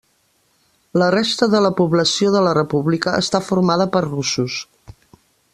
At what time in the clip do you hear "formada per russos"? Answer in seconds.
3.53-4.61